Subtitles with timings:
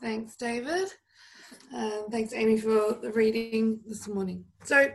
[0.00, 0.92] Thanks, David.
[1.74, 4.44] Uh, thanks, Amy, for the reading this morning.
[4.62, 4.92] So,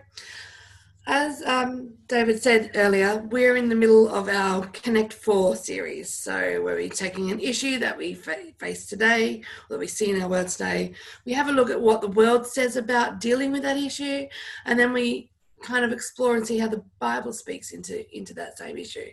[1.08, 6.13] as um, David said earlier, we're in the middle of our Connect 4 series.
[6.13, 10.09] So, where we're taking an issue that we fa- face today, or that we see
[10.09, 10.93] in our world today,
[11.25, 14.25] we have a look at what the world says about dealing with that issue,
[14.65, 15.32] and then we
[15.64, 19.09] kind of explore and see how the Bible speaks into, into that same issue.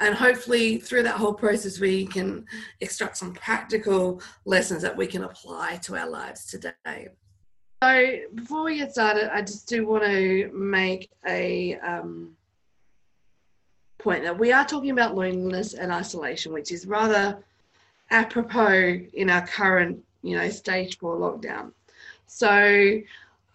[0.00, 2.44] And hopefully, through that whole process, we can
[2.80, 7.08] extract some practical lessons that we can apply to our lives today.
[7.82, 12.36] So before we get started, I just do want to make a um,
[13.98, 17.42] point that we are talking about loneliness and isolation, which is rather
[18.10, 21.72] apropos in our current, you know, stage four lockdown.
[22.26, 23.00] So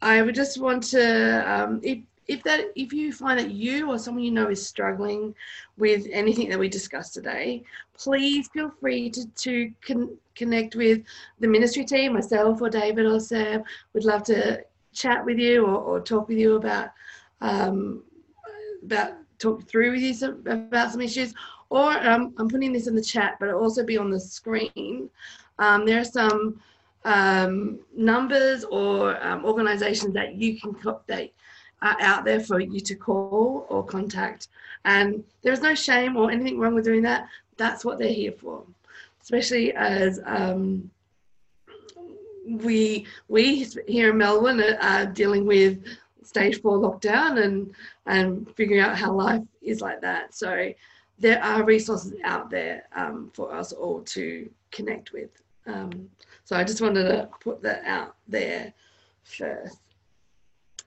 [0.02, 2.00] I would just want to, um, if
[2.30, 5.34] if that if you find that you or someone you know is struggling
[5.78, 7.64] with anything that we discussed today,
[7.98, 11.02] please feel free to, to con- connect with
[11.40, 13.64] the ministry team, myself or David or Sam.
[13.94, 16.90] We'd love to chat with you or, or talk with you about
[17.42, 18.04] um,
[18.84, 21.34] about talk through with you some, about some issues.
[21.72, 25.10] Or um, I'm putting this in the chat, but it'll also be on the screen.
[25.58, 26.62] Um, there are some
[27.06, 31.34] um, numbers or um, organisations that you can are
[31.82, 34.48] out there for you to call or contact.
[34.86, 37.28] And there's no shame or anything wrong with doing that.
[37.58, 38.64] That's what they're here for,
[39.22, 40.90] especially as um,
[42.46, 45.84] we we here in Melbourne are dealing with
[46.24, 47.74] stage four lockdown and
[48.06, 50.34] and figuring out how life is like that.
[50.34, 50.72] So
[51.20, 55.30] there are resources out there um, for us all to connect with.
[55.68, 56.10] Um,
[56.46, 58.74] so I just wanted to put that out there
[59.24, 59.78] first.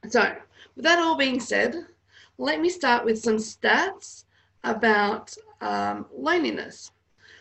[0.08, 0.34] So
[0.76, 1.86] with that all being said,
[2.38, 4.24] let me start with some stats
[4.64, 6.90] about um, loneliness.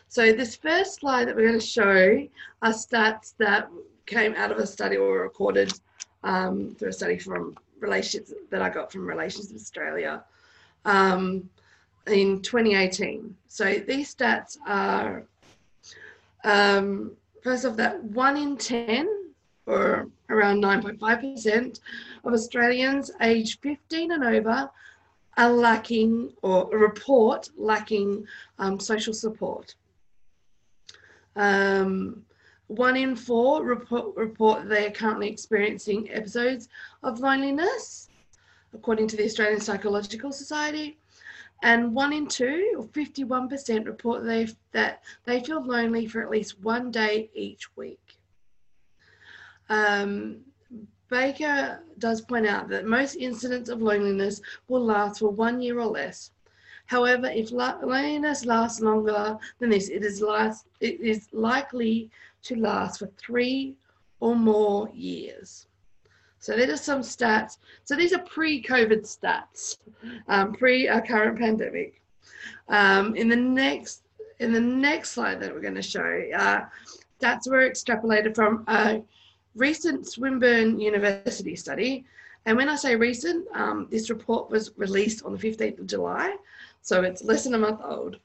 [0.08, 2.28] So this first slide that we're going to show
[2.62, 3.70] are stats that
[4.06, 5.74] came out of a study or recorded
[6.24, 10.24] um, through a study from relationships that I got from Relationships Australia
[10.86, 11.50] um,
[12.08, 13.36] in 2018.
[13.48, 15.24] So these stats are
[16.44, 17.12] um,
[17.44, 19.21] first off that one in 10
[19.72, 21.80] or around 9.5%
[22.26, 24.70] of Australians aged 15 and over
[25.38, 28.26] are lacking or report lacking
[28.60, 29.76] um, social support.
[31.38, 32.26] Um,
[32.68, 36.68] one in four report, report they are currently experiencing episodes
[37.04, 38.10] of loneliness,
[38.74, 40.98] according to the Australian Psychological Society.
[41.64, 46.60] And one in two, or 51%, report they, that they feel lonely for at least
[46.62, 48.11] one day each week.
[49.72, 50.42] Um,
[51.10, 55.88] Baker does point out that most incidents of loneliness will last for one year or
[55.88, 56.32] less.
[56.88, 62.10] However, if loneliness lasts longer than this, it is, last, it is likely
[62.44, 63.76] to last for three
[64.20, 65.68] or more years.
[66.40, 67.58] So there are some stats.
[67.86, 69.78] So these are pre-COVID stats,
[70.28, 72.02] um, pre our current pandemic.
[72.68, 74.04] Um, in the next
[74.40, 76.66] in the next slide that we're going to show, uh,
[77.22, 79.04] stats were extrapolated from a
[79.56, 82.06] recent Swinburne University study.
[82.46, 86.36] And when I say recent, um, this report was released on the 15th of July,
[86.82, 88.18] so it's less than a month old,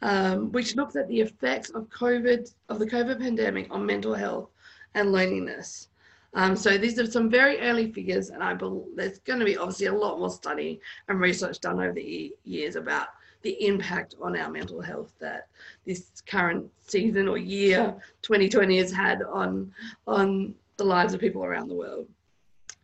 [0.00, 4.48] um, which looks at the effects of COVID, of the COVID pandemic on mental health
[4.94, 5.88] and loneliness.
[6.32, 9.56] Um, so these are some very early figures, and I believe there's going to be
[9.56, 13.08] obviously a lot more study and research done over the years about
[13.44, 15.48] the impact on our mental health that
[15.86, 19.70] this current season or year 2020 has had on
[20.06, 22.08] on the lives of people around the world.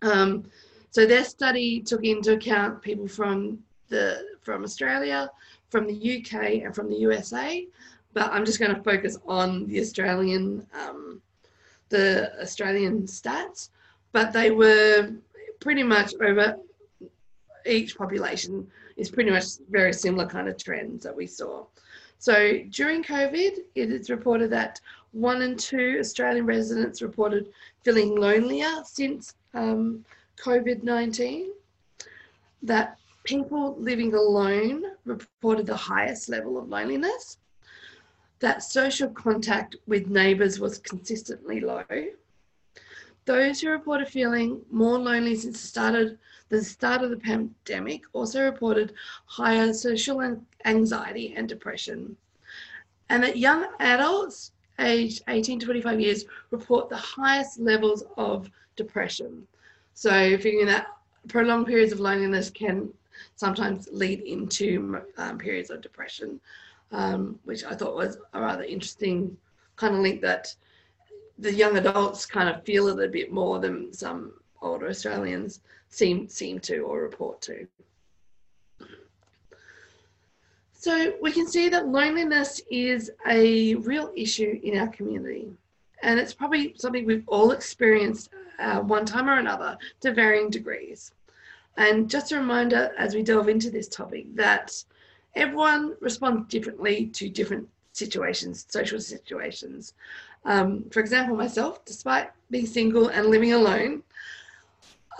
[0.03, 0.45] Um,
[0.91, 5.31] so their study took into account people from the from Australia,
[5.71, 7.67] from the UK, and from the USA.
[8.13, 11.23] But I'm just going to focus on the Australian um,
[11.89, 13.71] the Australian stats.
[14.13, 15.11] But they were
[15.59, 16.57] pretty much over
[17.67, 18.67] each population
[19.01, 21.65] is pretty much very similar kind of trends that we saw.
[22.19, 24.79] So during COVID, it is reported that
[25.13, 27.49] one in two Australian residents reported
[27.83, 30.05] feeling lonelier since um,
[30.37, 31.51] COVID 19.
[32.63, 37.39] That people living alone reported the highest level of loneliness.
[38.41, 41.85] That social contact with neighbours was consistently low.
[43.25, 46.19] Those who reported feeling more lonely since the start
[46.51, 48.93] the start of the pandemic also reported
[49.25, 52.17] higher social anxiety and depression.
[53.09, 59.47] And that young adults aged 18 to 25 years report the highest levels of depression.
[59.95, 60.89] So, figuring that
[61.29, 62.93] prolonged periods of loneliness can
[63.37, 66.41] sometimes lead into um, periods of depression,
[66.91, 69.37] um, which I thought was a rather interesting
[69.77, 70.55] kind of link that
[71.39, 74.33] the young adults kind of feel it a bit more than some
[74.63, 77.67] older Australians seem seem to or report to.
[80.73, 85.53] So we can see that loneliness is a real issue in our community.
[86.03, 91.13] And it's probably something we've all experienced uh, one time or another to varying degrees.
[91.77, 94.83] And just a reminder as we delve into this topic that
[95.35, 99.93] everyone responds differently to different situations, social situations.
[100.47, 104.03] Um, for example, myself, despite being single and living alone,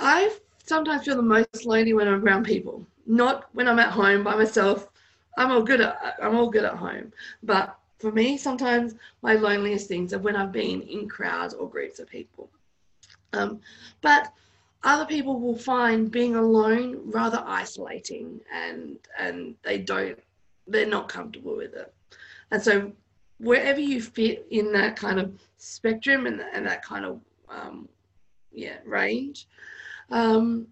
[0.01, 4.25] I sometimes feel the most lonely when I'm around people, not when I'm at home
[4.25, 4.89] by myself.
[5.37, 7.13] I'm all good at I'm all good at home,
[7.43, 11.99] but for me, sometimes my loneliest things are when I've been in crowds or groups
[11.99, 12.49] of people.
[13.35, 13.61] Um,
[14.01, 14.33] but
[14.83, 20.19] other people will find being alone rather isolating, and and they don't
[20.67, 21.93] they're not comfortable with it.
[22.51, 22.93] And so
[23.39, 27.89] wherever you fit in that kind of spectrum and, and that kind of um,
[28.53, 29.47] yeah range
[30.11, 30.67] um,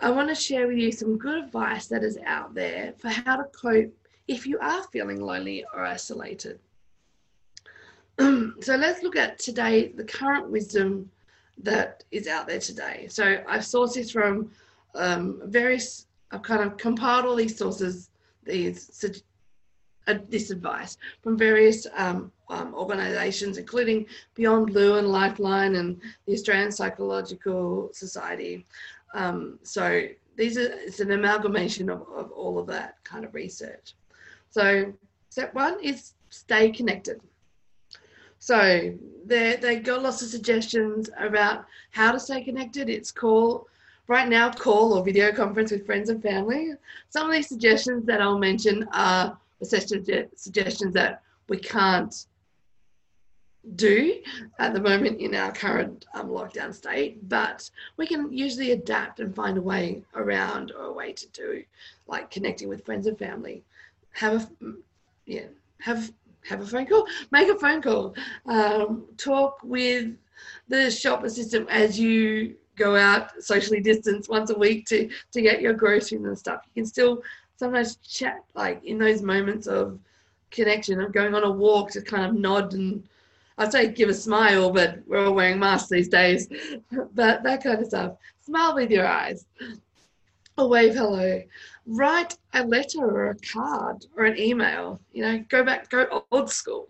[0.00, 3.36] i want to share with you some good advice that is out there for how
[3.36, 3.92] to cope
[4.28, 6.58] if you are feeling lonely or isolated.
[8.60, 11.10] So let's look at today the current wisdom
[11.58, 13.06] that is out there today.
[13.10, 14.50] So i've sourced this from
[14.94, 18.10] um, various i've kind of compiled all these sources
[18.44, 18.86] these
[20.06, 26.32] uh, this advice from various um, um, organisations, including Beyond Blue and Lifeline and the
[26.32, 28.66] Australian Psychological Society.
[29.14, 30.06] Um, so
[30.36, 33.94] these are it's an amalgamation of, of all of that kind of research.
[34.50, 34.92] So
[35.30, 37.20] step one is stay connected.
[38.38, 38.94] So
[39.24, 42.88] they they got lots of suggestions about how to stay connected.
[42.88, 43.68] It's call
[44.08, 46.72] right now call or video conference with friends and family.
[47.10, 52.26] Some of these suggestions that I'll mention are suggestions that we can't
[53.76, 54.20] do
[54.58, 59.34] at the moment in our current um, lockdown state, but we can usually adapt and
[59.34, 61.62] find a way around or a way to do,
[62.06, 63.62] like connecting with friends and family.
[64.12, 64.72] Have a
[65.26, 65.46] yeah,
[65.80, 66.12] have
[66.48, 68.14] have a phone call, make a phone call,
[68.46, 70.16] um, talk with
[70.68, 75.60] the shop assistant as you go out socially distance once a week to to get
[75.60, 76.62] your groceries and stuff.
[76.66, 77.22] You can still
[77.62, 79.96] sometimes chat like in those moments of
[80.50, 83.04] connection of going on a walk to kind of nod and
[83.56, 86.48] I'd say give a smile, but we're all wearing masks these days.
[87.14, 88.16] but that kind of stuff.
[88.40, 89.46] Smile with your eyes.
[90.58, 91.40] Or wave hello.
[91.86, 94.98] Write a letter or a card or an email.
[95.12, 96.88] You know, go back, go old school.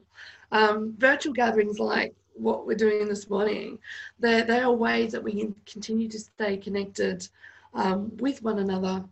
[0.53, 3.79] Um, virtual gatherings like what we're doing this morning,
[4.21, 7.29] they they are ways that we can continue to stay connected
[7.75, 9.05] um, with one another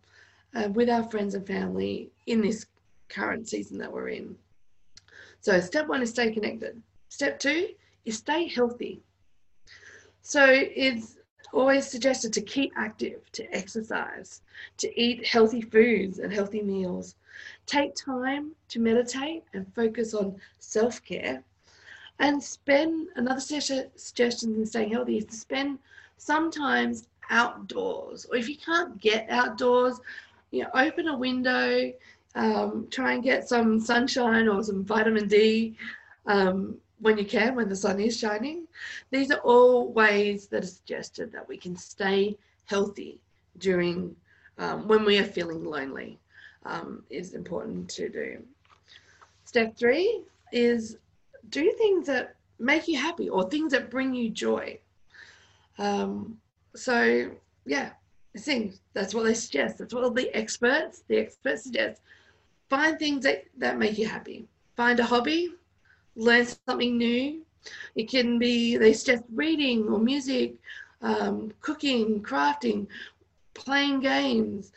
[0.55, 2.67] uh, with our friends and family in this
[3.09, 4.37] current season that we're in.
[5.41, 6.81] So, step one is stay connected.
[7.09, 7.69] Step two
[8.05, 9.01] is stay healthy.
[10.23, 11.17] So, it's
[11.53, 14.43] always suggested to keep active, to exercise,
[14.79, 17.17] to eat healthy foods and healthy meals.
[17.67, 21.43] Take time to meditate and focus on self care.
[22.19, 25.79] And spend another suggestion in staying healthy is to spend
[26.19, 28.27] sometimes outdoors.
[28.27, 30.01] Or if you can't get outdoors,
[30.51, 31.93] you know, open a window,
[32.35, 35.77] um, try and get some sunshine or some vitamin D
[36.27, 38.67] um, when you can, when the sun is shining.
[39.11, 42.37] These are all ways that are suggested that we can stay
[42.67, 43.19] healthy
[43.59, 44.15] during
[44.59, 46.19] um, when we are feeling lonely.
[46.67, 48.43] Um, is important to do.
[49.45, 50.21] Step three
[50.53, 50.99] is
[51.49, 54.79] do things that make you happy or things that bring you joy.
[55.79, 56.39] Um,
[56.77, 57.31] so
[57.65, 57.93] yeah,
[58.39, 58.81] things.
[58.95, 59.79] That's what they suggest.
[59.79, 62.01] That's what the experts, the experts suggest.
[62.69, 64.47] Find things that, that make you happy.
[64.77, 65.55] Find a hobby,
[66.17, 67.43] learn something new.
[67.95, 70.55] It can be, they suggest reading or music,
[71.03, 72.87] um, cooking, crafting,
[73.55, 74.73] playing games.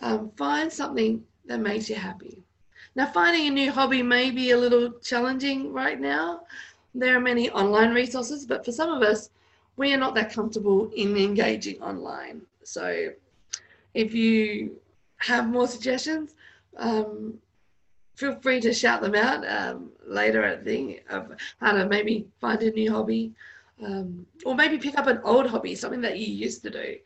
[0.00, 2.42] Um, find something that makes you happy.
[2.96, 6.42] Now, finding a new hobby may be a little challenging right now.
[6.94, 9.30] There are many online resources, but for some of us,
[9.76, 12.42] we are not that comfortable in engaging online.
[12.64, 13.10] So
[13.94, 14.80] if you
[15.18, 16.34] have more suggestions,
[16.76, 17.34] um,
[18.16, 22.62] feel free to shout them out um, later at the of how to maybe find
[22.62, 23.32] a new hobby
[23.82, 26.96] um, or maybe pick up an old hobby, something that you used to do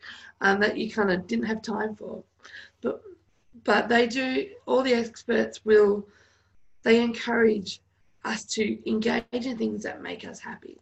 [0.41, 2.23] um, that you kind of didn't have time for.
[2.81, 3.01] But
[3.63, 4.49] but they do.
[4.65, 6.07] All the experts will.
[6.83, 7.81] They encourage
[8.23, 10.77] us to engage in things that make us happy.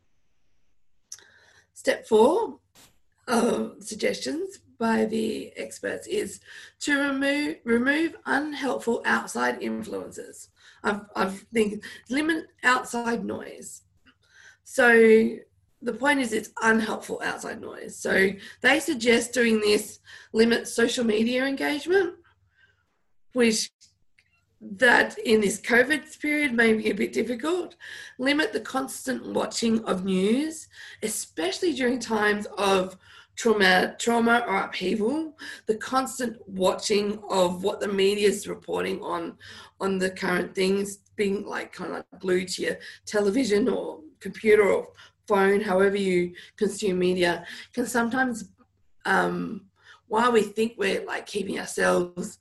[1.73, 2.59] Step four
[3.79, 6.39] suggestions by the experts is
[6.81, 10.49] to remove remove unhelpful outside influences.
[10.83, 13.83] I, I think limit outside noise.
[14.63, 15.37] So
[15.81, 17.95] the point is it's unhelpful outside noise.
[17.95, 18.29] So
[18.61, 19.99] they suggest doing this
[20.33, 22.15] limit social media engagement,
[23.33, 23.71] which
[24.59, 27.75] that in this COVID period may be a bit difficult.
[28.17, 30.67] Limit the constant watching of news,
[31.03, 32.97] especially during times of
[33.37, 35.37] trauma, trauma or upheaval.
[35.67, 39.37] The constant watching of what the media is reporting on,
[39.79, 44.89] on the current things, being like kind of glued to your television or computer or
[45.27, 48.49] phone, however you consume media, can sometimes,
[49.05, 49.65] um,
[50.07, 52.39] while we think we're like keeping ourselves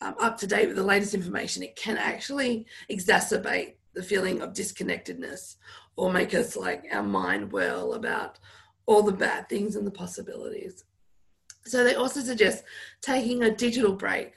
[0.00, 4.54] um, up to date with the latest information, it can actually exacerbate the feeling of
[4.54, 5.56] disconnectedness
[5.96, 8.38] or make us like our mind whirl about
[8.90, 10.82] all the bad things and the possibilities.
[11.64, 12.64] So they also suggest
[13.00, 14.32] taking a digital break.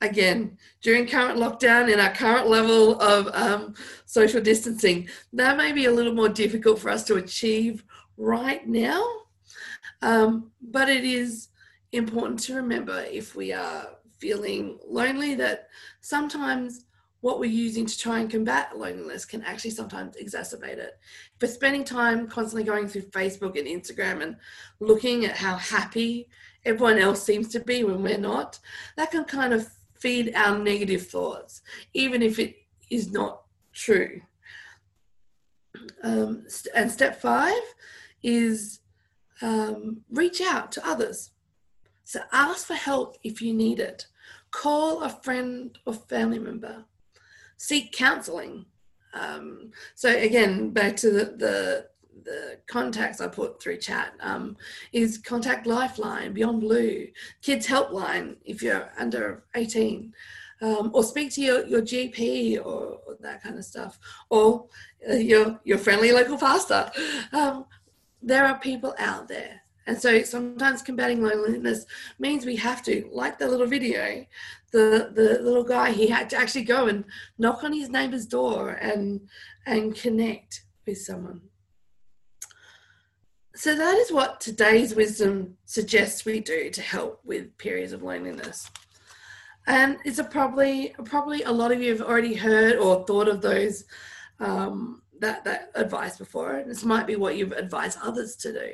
[0.00, 3.74] Again, during current lockdown and our current level of um,
[4.06, 7.84] social distancing, that may be a little more difficult for us to achieve
[8.16, 9.04] right now.
[10.00, 11.48] Um, but it is
[11.92, 13.88] important to remember if we are
[14.18, 15.68] feeling lonely that
[16.00, 16.86] sometimes
[17.24, 20.98] what we're using to try and combat loneliness can actually sometimes exacerbate it.
[21.40, 24.36] We're spending time constantly going through Facebook and Instagram and
[24.78, 26.28] looking at how happy
[26.66, 28.58] everyone else seems to be when we're not,
[28.98, 31.62] that can kind of feed our negative thoughts,
[31.94, 32.56] even if it
[32.90, 34.20] is not true.
[36.02, 37.62] Um, and step five
[38.22, 38.80] is
[39.40, 41.30] um, reach out to others.
[42.04, 44.08] So ask for help if you need it.
[44.50, 46.84] Call a friend or family member.
[47.56, 48.66] Seek counseling.
[49.12, 51.86] Um, so again, back to the, the,
[52.24, 54.56] the contacts I put through chat um,
[54.92, 57.08] is contact Lifeline, Beyond Blue,
[57.42, 60.12] Kids Helpline if you're under 18,
[60.62, 63.98] um, or speak to your, your GP or, or, that kind of stuff,
[64.30, 64.66] or
[65.08, 66.90] uh, your your friendly local pastor.
[67.32, 67.66] Um,
[68.22, 71.84] there are people out there and so sometimes combating loneliness
[72.18, 74.24] means we have to, like the little video,
[74.72, 77.04] the, the little guy, he had to actually go and
[77.38, 79.20] knock on his neighbor's door and,
[79.66, 81.42] and connect with someone.
[83.54, 88.68] So that is what today's wisdom suggests we do to help with periods of loneliness.
[89.66, 93.40] And it's a probably probably a lot of you have already heard or thought of
[93.40, 93.84] those
[94.40, 96.56] um, that that advice before.
[96.56, 98.72] And This might be what you've advised others to do.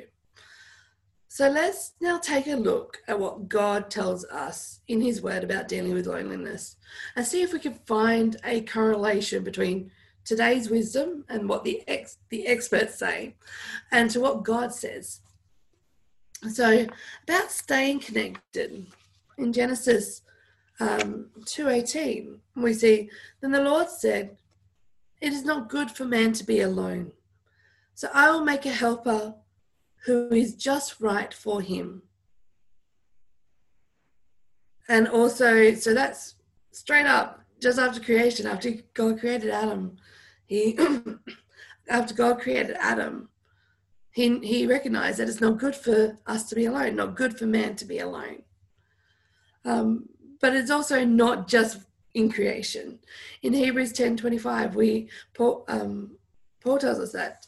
[1.33, 5.69] So let's now take a look at what God tells us in His Word about
[5.69, 6.75] dealing with loneliness
[7.15, 9.91] and see if we can find a correlation between
[10.25, 13.35] today's wisdom and what the, ex- the experts say
[13.93, 15.21] and to what God says.
[16.51, 16.85] So,
[17.23, 18.87] about staying connected
[19.37, 20.23] in Genesis
[20.81, 23.09] um, 2.18, we see,
[23.39, 24.35] Then the Lord said,
[25.21, 27.13] It is not good for man to be alone.
[27.95, 29.35] So I will make a helper
[30.05, 32.03] who is just right for him.
[34.89, 36.35] And also, so that's
[36.71, 39.97] straight up, just after creation, after God created Adam,
[40.47, 40.77] he
[41.89, 43.29] after God created Adam,
[44.11, 47.45] he he recognized that it's not good for us to be alone, not good for
[47.45, 48.41] man to be alone.
[49.63, 50.09] Um,
[50.41, 51.81] but it's also not just
[52.13, 52.99] in creation.
[53.43, 56.17] In Hebrews ten twenty five, we Paul, um,
[56.61, 57.45] Paul tells us that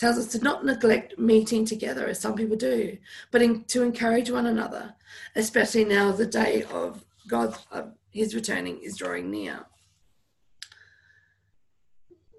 [0.00, 2.96] tells us to not neglect meeting together as some people do,
[3.30, 4.94] but in, to encourage one another,
[5.36, 7.58] especially now the day of God's
[8.10, 9.66] His returning is drawing near.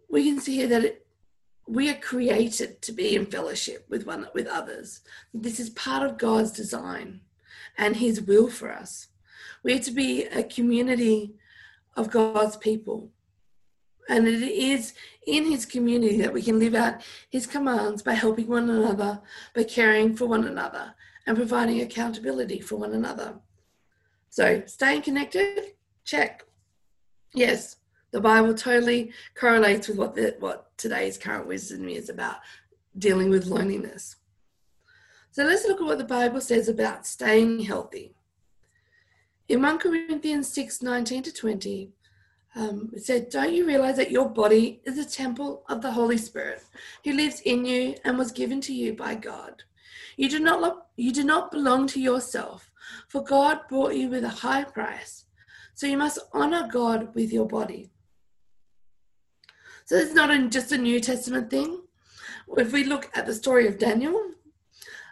[0.10, 1.06] We can see here that it,
[1.68, 5.02] we are created to be in fellowship with one with others.
[5.32, 7.22] This is part of God's design
[7.78, 9.10] and His will for us.
[9.62, 11.36] We are to be a community
[11.96, 13.12] of God's people
[14.12, 14.94] and it is
[15.26, 19.22] in his community that we can live out his commands by helping one another,
[19.56, 20.94] by caring for one another,
[21.26, 23.36] and providing accountability for one another.
[24.30, 26.44] So, staying connected, check.
[27.34, 27.78] Yes,
[28.12, 32.38] the Bible totally correlates with what, the, what today's current wisdom is about
[32.98, 34.18] dealing with loneliness.
[35.32, 38.14] So, let's look at what the Bible says about staying healthy.
[39.48, 41.94] In 1 Corinthians 6 19 to 20,
[42.56, 46.64] um, said, Don't you realize that your body is a temple of the Holy Spirit
[47.04, 49.64] who lives in you and was given to you by God?
[50.18, 52.72] You do not, lo- you do not belong to yourself,
[53.08, 55.26] for God bought you with a high price.
[55.74, 57.90] So you must honor God with your body.
[59.86, 61.82] So it's not just a New Testament thing.
[62.58, 64.32] If we look at the story of Daniel,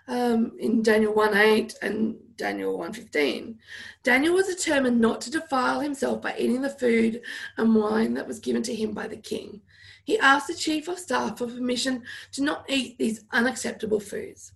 [0.09, 3.55] um, in Daniel 1 8 and Daniel 1:15.
[4.03, 7.21] Daniel was determined not to defile himself by eating the food
[7.57, 9.61] and wine that was given to him by the king.
[10.03, 12.01] he asked the chief of staff for permission
[12.31, 14.53] to not eat these unacceptable foods.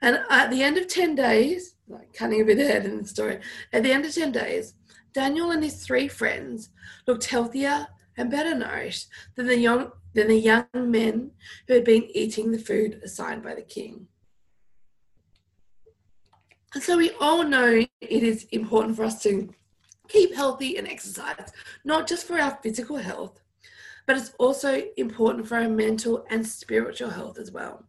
[0.00, 3.40] And at the end of 10 days, like cutting a bit ahead in the story,
[3.72, 4.74] at the end of 10 days,
[5.12, 6.70] Daniel and his three friends
[7.08, 11.30] looked healthier and better nourished than the young, than the young men
[11.66, 14.06] who had been eating the food assigned by the king.
[16.74, 19.48] And so we all know it is important for us to
[20.08, 21.52] keep healthy and exercise,
[21.84, 23.40] not just for our physical health,
[24.06, 27.86] but it's also important for our mental and spiritual health as well.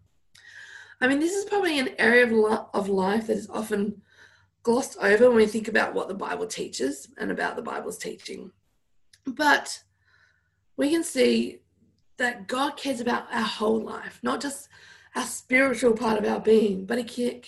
[1.02, 4.02] I mean, this is probably an area of, of life that is often
[4.64, 8.52] glossed over when we think about what the Bible teaches and about the Bible's teaching.
[9.26, 9.84] But
[10.78, 11.60] we can see
[12.18, 14.70] that God cares about our whole life, not just
[15.16, 17.42] our spiritual part of our being, but He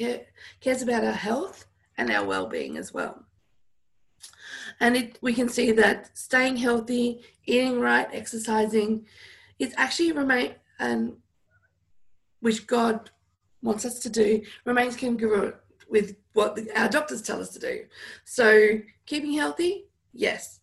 [0.62, 1.66] cares about our health
[1.98, 3.24] and our well being as well.
[4.80, 9.06] And it, we can see that staying healthy, eating right, exercising,
[9.60, 11.14] is actually remain and
[12.40, 13.10] which God
[13.64, 15.56] wants us to do remains congruent
[15.90, 17.86] with what our doctors tell us to do.
[18.24, 20.57] So keeping healthy, yes,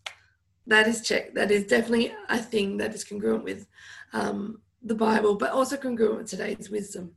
[0.67, 1.35] that is check.
[1.35, 3.67] That is definitely a thing that is congruent with
[4.13, 7.13] um, the Bible, but also congruent with today's wisdom.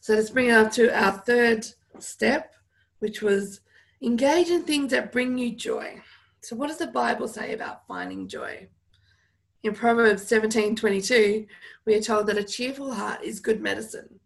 [0.00, 1.66] So let's bring it up to our third
[1.98, 2.54] step,
[3.00, 3.60] which was
[4.02, 6.02] engage in things that bring you joy.
[6.40, 8.68] So, what does the Bible say about finding joy?
[9.62, 11.46] In Proverbs 17 22,
[11.84, 14.20] we are told that a cheerful heart is good medicine,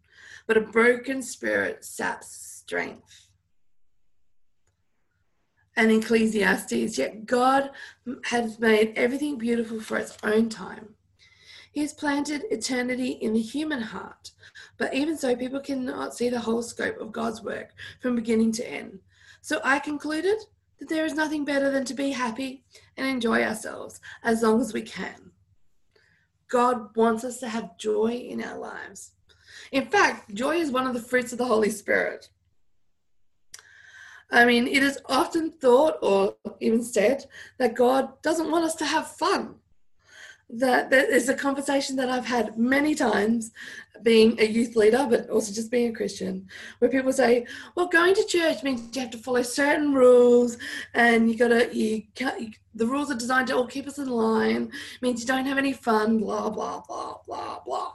[0.47, 3.24] but a broken spirit saps strength.
[5.77, 7.71] And Ecclesiastes, yet God
[8.25, 10.95] has made everything beautiful for its own time.
[11.71, 14.31] He has planted eternity in the human heart,
[14.77, 18.69] but even so, people cannot see the whole scope of God's work from beginning to
[18.69, 18.99] end.
[19.41, 20.37] So I concluded
[20.79, 22.63] that there is nothing better than to be happy
[22.95, 25.31] and enjoy ourselves as long as we can.
[26.47, 29.11] God wants us to have joy in our lives.
[29.71, 32.29] In fact, joy is one of the fruits of the Holy Spirit.
[34.35, 37.25] I mean, it is often thought or even said
[37.57, 39.55] that God doesn't want us to have fun
[40.49, 43.51] that that is a conversation that I've had many times
[44.03, 46.47] being a youth leader, but also just being a Christian,
[46.79, 50.57] where people say, "Well, going to church means you have to follow certain rules,
[50.93, 52.03] and you gotta you.
[52.19, 54.71] You, the rules are designed to all keep us in line.
[55.01, 56.19] Means you don't have any fun.
[56.19, 57.93] Blah blah blah blah blah."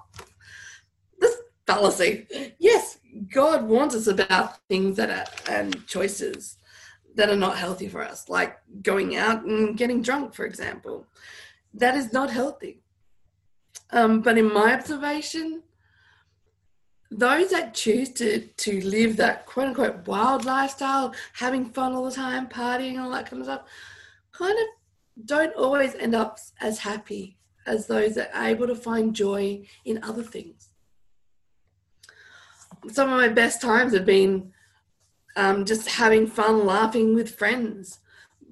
[1.21, 2.27] This fallacy.
[2.59, 2.99] Yes,
[3.33, 6.57] God warns us about things that are and choices
[7.17, 11.07] that are not healthy for us, like going out and getting drunk, for example
[11.75, 12.83] that is not healthy.
[13.93, 15.63] Um, but in my observation,
[17.11, 22.13] those that choose to to live that quote unquote wild lifestyle, having fun all the
[22.13, 23.63] time, partying all that kind of stuff,
[24.33, 29.15] kind of don't always end up as happy as those that are able to find
[29.15, 30.70] joy in other things.
[32.89, 34.53] Some of my best times have been
[35.37, 38.01] um, just having fun, laughing with friends,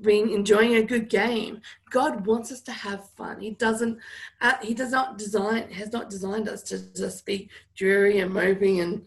[0.00, 1.60] being enjoying a good game.
[1.90, 3.40] God wants us to have fun.
[3.40, 3.98] He doesn't.
[4.40, 5.70] Uh, he does not design.
[5.70, 9.06] Has not designed us to just be dreary and moping and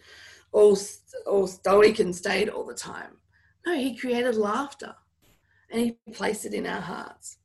[0.51, 0.77] all
[1.25, 3.17] all stoic and staid all the time.
[3.65, 4.95] No, He created laughter,
[5.69, 7.37] and He placed it in our hearts.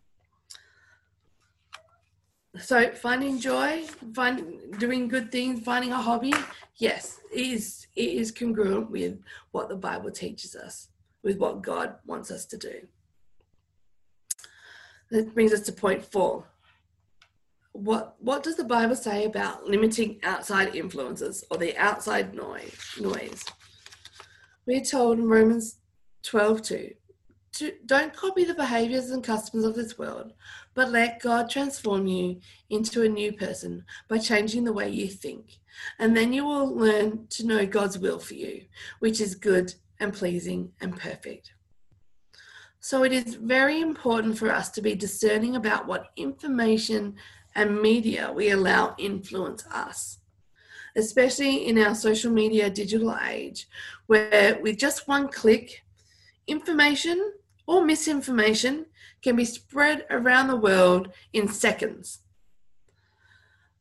[2.61, 6.33] So finding joy, find doing good things, finding a hobby,
[6.77, 9.19] yes, it is it is congruent with
[9.53, 10.88] what the Bible teaches us,
[11.23, 12.87] with what God wants us to do.
[15.11, 16.45] That brings us to point four.
[17.73, 22.77] What what does the Bible say about limiting outside influences or the outside noise?
[22.99, 23.45] Noise.
[24.66, 25.79] We're told in Romans
[26.25, 26.95] 12 2,
[27.57, 30.33] to, don't copy the behaviors and customs of this world,
[30.77, 35.59] but let God transform you into a new person by changing the way you think.
[35.99, 38.67] And then you will learn to know God's will for you,
[38.99, 41.55] which is good and pleasing and perfect.
[42.79, 47.17] So it is very important for us to be discerning about what information
[47.55, 50.19] and media we allow influence us,
[50.95, 53.67] especially in our social media digital age,
[54.09, 55.85] where with just one click,
[56.47, 57.33] information
[57.66, 58.87] or misinformation
[59.22, 62.20] can be spread around the world in seconds.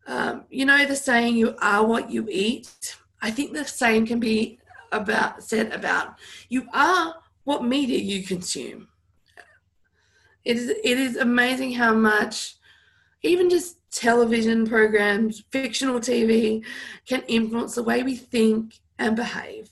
[0.07, 2.97] Um, you know the saying, you are what you eat?
[3.21, 4.59] I think the same can be
[4.91, 6.17] about said about
[6.47, 8.87] you are what media you consume.
[10.43, 12.55] It is it is amazing how much
[13.23, 16.63] even just television programs, fictional TV
[17.07, 19.69] can influence the way we think and behave.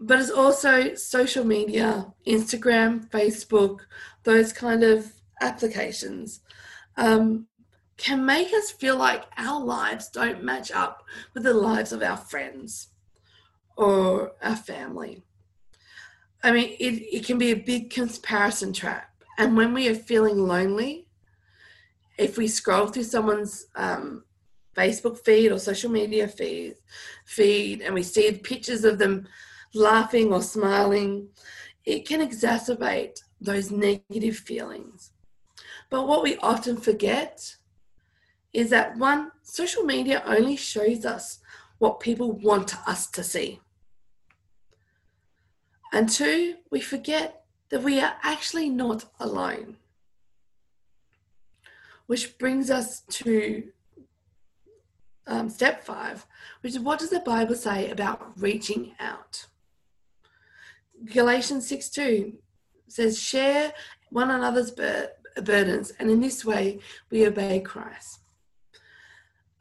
[0.00, 3.80] But it's also social media, Instagram, Facebook,
[4.24, 6.40] those kind of applications
[6.96, 7.46] um,
[7.96, 12.16] can make us feel like our lives don't match up with the lives of our
[12.16, 12.88] friends
[13.76, 15.22] or our family.
[16.42, 19.10] I mean, it, it can be a big comparison trap.
[19.38, 21.08] And when we are feeling lonely,
[22.18, 24.24] if we scroll through someone's um,
[24.76, 26.76] Facebook feed or social media feed,
[27.26, 29.26] feed and we see pictures of them
[29.74, 31.28] laughing or smiling,
[31.84, 35.12] it can exacerbate those negative feelings.
[35.88, 37.56] But what we often forget
[38.52, 41.38] is that one, social media only shows us
[41.78, 43.60] what people want us to see.
[45.92, 49.76] And two, we forget that we are actually not alone.
[52.06, 53.64] Which brings us to
[55.26, 56.26] um, step five,
[56.60, 59.46] which is what does the Bible say about reaching out?
[61.04, 62.32] Galatians 6 2
[62.88, 63.72] says, share
[64.10, 65.10] one another's bur-
[65.42, 66.78] burdens, and in this way
[67.10, 68.20] we obey Christ.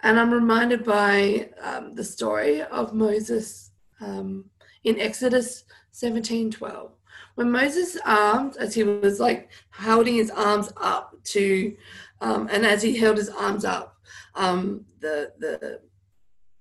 [0.02, 4.46] And I'm reminded by um, the story of Moses um,
[4.84, 6.92] in Exodus 17 12.
[7.36, 11.76] When Moses' arms, as he was like holding his arms up to,
[12.22, 13.98] um, and as he held his arms up,
[14.36, 15.82] um, the, the,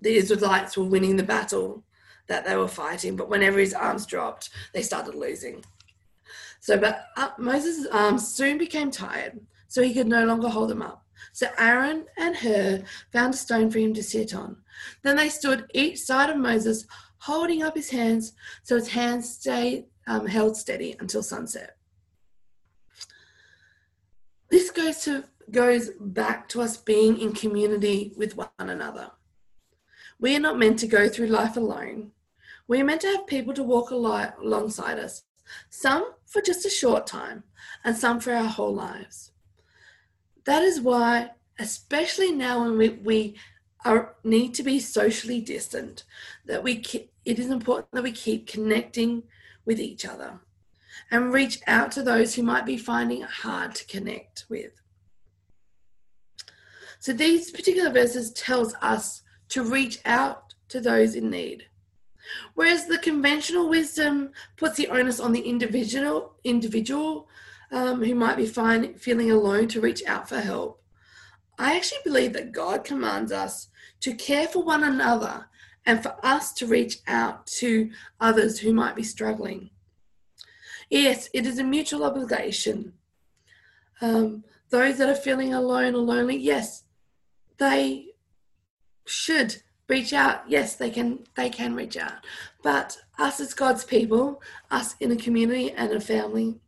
[0.01, 1.83] the Israelites were winning the battle
[2.29, 3.17] that they were fighting.
[3.17, 5.63] But whenever his arms dropped, they started losing.
[6.61, 10.81] So, but uh, Moses' arms soon became tired, so he could no longer hold them
[10.81, 11.05] up.
[11.33, 14.57] So Aaron and Hur found a stone for him to sit on.
[15.03, 16.85] Then they stood each side of Moses,
[17.19, 21.75] holding up his hands so his hands stayed um, held steady until sunset.
[24.49, 29.11] This goes to goes back to us being in community with one another.
[30.19, 32.11] We are not meant to go through life alone.
[32.69, 35.23] We are meant to have people to walk alongside us,
[35.71, 37.43] some for just a short time,
[37.83, 39.31] and some for our whole lives.
[40.45, 43.37] That is why, especially now when we, we
[43.83, 46.03] are, need to be socially distant,
[46.45, 46.83] that we
[47.25, 49.23] it is important that we keep connecting
[49.65, 50.39] with each other
[51.09, 54.73] and reach out to those who might be finding it hard to connect with.
[56.99, 61.65] So these particular verses tells us to reach out to those in need.
[62.53, 67.27] Whereas the conventional wisdom puts the onus on the individual individual
[67.71, 70.81] um, who might be fine, feeling alone to reach out for help.
[71.57, 73.67] I actually believe that God commands us
[74.01, 75.47] to care for one another
[75.85, 79.69] and for us to reach out to others who might be struggling.
[80.89, 82.93] Yes, it is a mutual obligation.
[84.01, 86.83] Um, those that are feeling alone or lonely, yes,
[87.57, 88.13] they
[89.05, 90.43] should reach out.
[90.47, 92.25] Yes, they can they can reach out.
[92.63, 96.59] But us as God's people, us in a community and a family,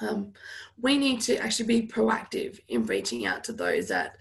[0.00, 0.32] um,
[0.80, 4.16] we need to actually be proactive in reaching out to those that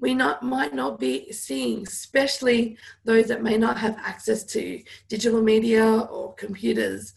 [0.00, 5.42] we not might not be seeing, especially those that may not have access to digital
[5.42, 7.14] media or computers,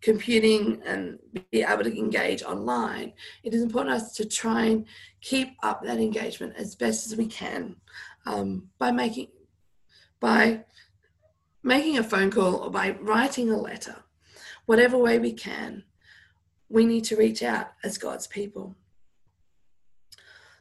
[0.00, 1.18] computing and
[1.50, 3.12] be able to engage online.
[3.42, 4.84] It is important us to try and
[5.22, 7.76] keep up that engagement as best as we can
[8.26, 9.28] um, by making
[10.20, 10.64] by
[11.62, 13.96] making a phone call or by writing a letter,
[14.66, 15.84] whatever way we can.
[16.68, 18.76] We need to reach out as God's people.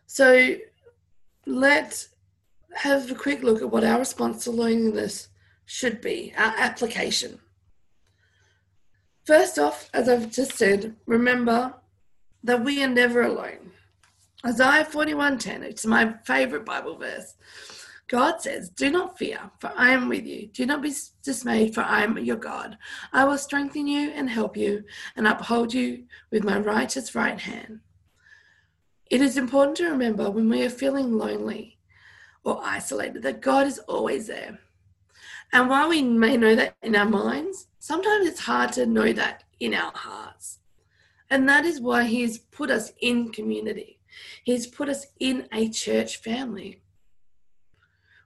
[0.05, 0.55] So
[1.45, 2.09] let's
[2.75, 5.29] have a quick look at what our response to loneliness
[5.65, 7.39] should be, our application.
[9.25, 11.73] First off, as I've just said, remember
[12.43, 13.71] that we are never alone.
[14.45, 17.35] Isaiah 41:10, it's my favorite Bible verse.
[18.07, 20.47] God says, Do not fear, for I am with you.
[20.47, 20.93] Do not be
[21.23, 22.77] dismayed, for I am your God.
[23.11, 24.83] I will strengthen you and help you
[25.15, 27.81] and uphold you with my righteous right hand.
[29.09, 31.79] It is important to remember when we are feeling lonely
[32.43, 34.59] or isolated that God is always there.
[35.51, 39.43] And while we may know that in our minds, sometimes it's hard to know that
[39.59, 40.59] in our hearts.
[41.29, 43.99] And that is why He's put us in community,
[44.43, 46.81] He's put us in a church family.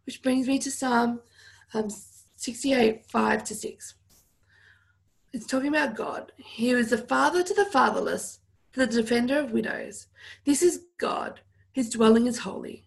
[0.06, 1.22] Which brings me to Psalm
[1.74, 1.90] um,
[2.36, 3.94] 68 5 to 6.
[5.34, 6.32] It's talking about God.
[6.38, 8.40] He is the father to the fatherless
[8.74, 10.08] the defender of widows.
[10.46, 12.86] This is God, His dwelling is holy.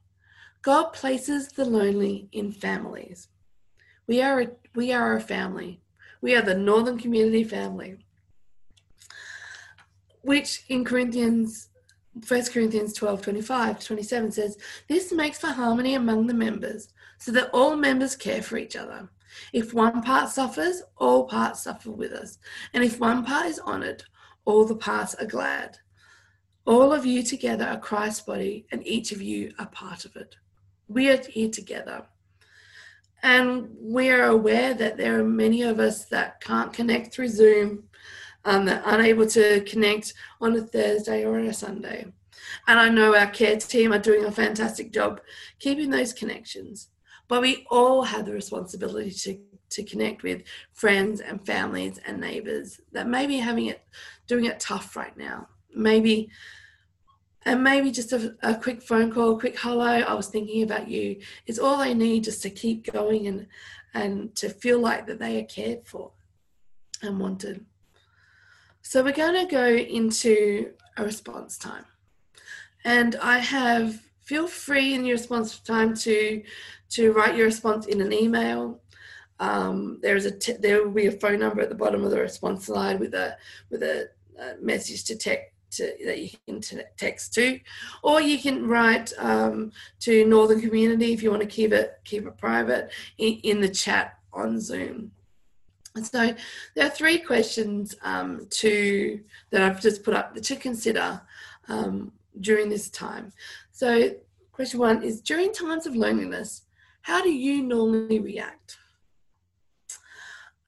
[0.63, 3.29] God places the lonely in families.
[4.07, 5.83] We are a, we are a family.
[6.21, 7.99] We are the Northern Community family,
[10.23, 11.69] which in Corinthians,
[12.27, 14.57] 1 Corinthians 12 25 27 says,
[14.89, 16.94] This makes for harmony among the members,
[17.25, 19.09] so that all members care for each other.
[19.55, 22.37] If one part suffers, all parts suffer with us.
[22.75, 24.05] And if one part is honored,
[24.45, 25.79] all the parts are glad.
[26.67, 30.37] All of you together are Christ's body, and each of you are part of it.
[30.87, 32.05] We are here together.
[33.23, 37.85] And we are aware that there are many of us that can't connect through Zoom,
[38.45, 42.05] um, that are unable to connect on a Thursday or on a Sunday.
[42.67, 45.23] And I know our care team are doing a fantastic job
[45.59, 46.91] keeping those connections.
[47.29, 49.39] But we all have the responsibility to,
[49.71, 53.83] to connect with friends and families and neighbors that may be having it,
[54.27, 55.49] doing it tough right now.
[55.75, 56.31] Maybe,
[57.47, 60.89] and maybe just a, a quick phone call, a quick hello, I was thinking about
[60.89, 63.47] you, is all they need just to keep going and,
[63.95, 66.13] and to feel like that they are cared for
[67.03, 67.65] and wanted.
[68.83, 71.87] So we're going to go into a response time.
[72.85, 76.43] And I have feel free in your response time to
[76.91, 78.81] to write your response in an email.
[79.41, 82.21] Um, there's a t- there will be a phone number at the bottom of the
[82.21, 83.37] response slide with a
[83.71, 84.09] with a,
[84.39, 86.61] a message to text to, that you can
[86.97, 87.59] text to,
[88.03, 92.27] or you can write um, to Northern Community if you want to keep it keep
[92.27, 95.11] it private in, in the chat on Zoom.
[96.03, 96.35] so
[96.75, 101.21] there are three questions um, to that I've just put up to consider
[101.69, 103.33] um, during this time.
[103.75, 104.13] So,
[104.53, 106.63] question one is during times of loneliness,
[107.03, 108.79] how do you normally react?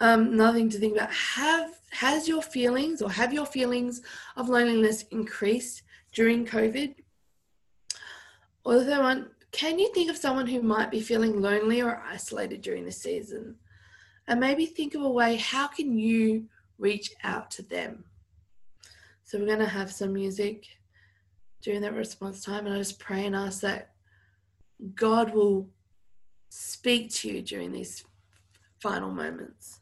[0.01, 1.13] Um, nothing to think about.
[1.13, 4.03] Have has your feelings or have your feelings
[4.37, 6.97] of loneliness increased during COVID?
[8.65, 12.61] Or the one, can you think of someone who might be feeling lonely or isolated
[12.61, 13.55] during the season?
[14.27, 18.03] And maybe think of a way how can you reach out to them?
[19.23, 20.67] So we're going to have some music
[21.67, 22.65] during that response time.
[22.65, 23.91] And I just pray and ask that
[24.95, 25.69] God will
[26.49, 28.05] speak to you during these
[28.81, 29.81] final moments.